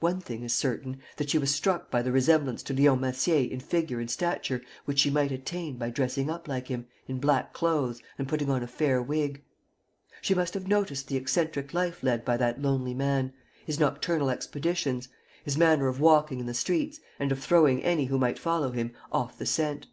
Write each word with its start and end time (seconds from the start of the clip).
One 0.00 0.20
thing 0.22 0.42
is 0.42 0.54
certain, 0.54 1.02
that 1.18 1.28
she 1.28 1.36
was 1.36 1.54
struck 1.54 1.90
by 1.90 2.00
the 2.00 2.10
resemblance 2.10 2.62
to 2.62 2.72
Leon 2.72 2.98
Massier 3.02 3.46
in 3.50 3.60
figure 3.60 4.00
and 4.00 4.10
stature 4.10 4.62
which 4.86 5.00
she 5.00 5.10
might 5.10 5.30
attain 5.30 5.76
by 5.76 5.90
dressing 5.90 6.30
up 6.30 6.48
like 6.48 6.68
him, 6.68 6.86
in 7.06 7.18
black 7.20 7.52
clothes, 7.52 8.00
and 8.16 8.26
putting 8.26 8.48
on 8.48 8.62
a 8.62 8.66
fair 8.68 9.02
wig. 9.02 9.44
She 10.22 10.32
must 10.34 10.54
have 10.54 10.66
noticed 10.66 11.08
the 11.08 11.18
eccentric 11.18 11.74
life 11.74 12.02
led 12.02 12.24
by 12.24 12.38
that 12.38 12.62
lonely 12.62 12.94
man, 12.94 13.34
his 13.66 13.78
nocturnal 13.78 14.30
expeditions, 14.30 15.10
his 15.44 15.58
manner 15.58 15.88
of 15.88 16.00
walking 16.00 16.40
in 16.40 16.46
the 16.46 16.54
streets 16.54 16.98
and 17.18 17.30
of 17.30 17.40
throwing 17.44 17.82
any 17.84 18.06
who 18.06 18.16
might 18.16 18.38
follow 18.38 18.70
him 18.70 18.94
off 19.12 19.36
the 19.36 19.44
scent. 19.44 19.88